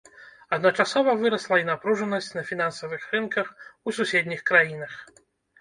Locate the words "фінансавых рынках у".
2.49-3.97